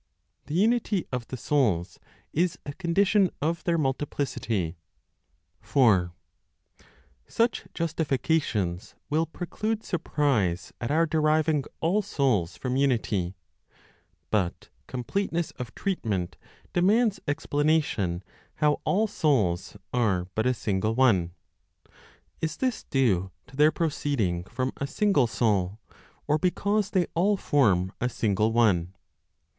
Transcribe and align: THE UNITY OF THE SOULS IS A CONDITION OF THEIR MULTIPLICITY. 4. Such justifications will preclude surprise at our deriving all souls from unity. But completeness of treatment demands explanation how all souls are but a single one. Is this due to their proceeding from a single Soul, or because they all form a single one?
THE 0.47 0.55
UNITY 0.55 1.05
OF 1.11 1.27
THE 1.27 1.37
SOULS 1.37 1.99
IS 2.33 2.57
A 2.65 2.73
CONDITION 2.73 3.29
OF 3.39 3.63
THEIR 3.65 3.77
MULTIPLICITY. 3.77 4.75
4. 5.61 6.11
Such 7.27 7.67
justifications 7.75 8.95
will 9.11 9.27
preclude 9.27 9.83
surprise 9.83 10.73
at 10.81 10.89
our 10.89 11.05
deriving 11.05 11.65
all 11.81 12.01
souls 12.01 12.57
from 12.57 12.77
unity. 12.77 13.35
But 14.31 14.69
completeness 14.87 15.51
of 15.51 15.75
treatment 15.75 16.35
demands 16.73 17.19
explanation 17.27 18.23
how 18.55 18.81
all 18.83 19.05
souls 19.05 19.77
are 19.93 20.25
but 20.33 20.47
a 20.47 20.53
single 20.55 20.95
one. 20.95 21.35
Is 22.41 22.57
this 22.57 22.85
due 22.85 23.29
to 23.45 23.55
their 23.55 23.71
proceeding 23.71 24.45
from 24.45 24.71
a 24.77 24.87
single 24.87 25.27
Soul, 25.27 25.77
or 26.25 26.39
because 26.39 26.89
they 26.89 27.05
all 27.13 27.37
form 27.37 27.91
a 28.01 28.09
single 28.09 28.51
one? 28.51 28.95